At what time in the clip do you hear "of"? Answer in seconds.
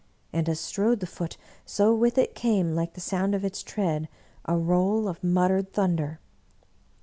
3.35-3.45, 5.07-5.23